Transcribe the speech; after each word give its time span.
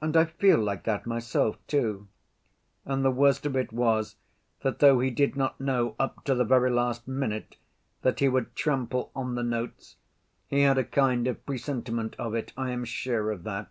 And 0.00 0.16
I 0.16 0.24
feel 0.24 0.58
like 0.58 0.82
that 0.82 1.06
myself, 1.06 1.56
too. 1.68 2.08
And 2.84 3.04
the 3.04 3.12
worst 3.12 3.46
of 3.46 3.54
it 3.54 3.72
was 3.72 4.16
that 4.62 4.80
though 4.80 4.98
he 4.98 5.08
did 5.08 5.36
not 5.36 5.60
know, 5.60 5.94
up 6.00 6.24
to 6.24 6.34
the 6.34 6.42
very 6.42 6.68
last 6.68 7.06
minute, 7.06 7.54
that 8.00 8.18
he 8.18 8.28
would 8.28 8.56
trample 8.56 9.12
on 9.14 9.36
the 9.36 9.44
notes, 9.44 9.94
he 10.48 10.62
had 10.62 10.78
a 10.78 10.84
kind 10.84 11.28
of 11.28 11.46
presentiment 11.46 12.16
of 12.18 12.34
it, 12.34 12.52
I 12.56 12.72
am 12.72 12.84
sure 12.84 13.30
of 13.30 13.44
that. 13.44 13.70